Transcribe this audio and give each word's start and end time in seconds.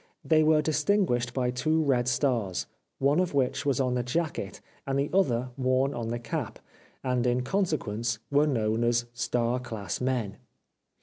They 0.25 0.41
were 0.41 0.63
distinguished 0.63 1.31
by 1.31 1.51
two 1.51 1.83
red 1.83 2.07
stars, 2.07 2.65
one 2.97 3.19
of 3.19 3.35
which 3.35 3.67
was 3.67 3.79
on 3.79 3.93
the 3.93 4.01
jacket 4.01 4.59
and 4.87 4.97
the 4.97 5.11
other 5.13 5.51
worn 5.57 5.93
oh 5.93 6.05
the 6.05 6.17
cap, 6.17 6.57
and 7.03 7.27
in 7.27 7.41
conse 7.43 7.77
quence 7.77 8.17
were 8.31 8.47
known 8.47 8.83
as" 8.83 9.05
Star 9.27 9.59
class 9.59 10.01
men." 10.01 10.37